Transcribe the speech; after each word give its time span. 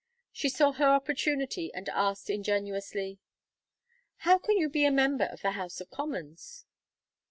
She 0.31 0.49
saw 0.49 0.71
her 0.71 0.87
opportunity 0.87 1.71
and 1.75 1.87
asked, 1.89 2.31
ingenuously: 2.31 3.19
"How 4.25 4.39
can 4.39 4.57
you 4.57 4.67
be 4.67 4.83
a 4.83 4.91
member 4.91 5.25
of 5.25 5.43
the 5.43 5.51
House 5.51 5.79
of 5.79 5.91
Commons?" 5.91 6.65